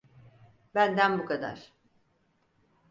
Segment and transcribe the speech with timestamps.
[0.75, 1.71] Benden bu kadar.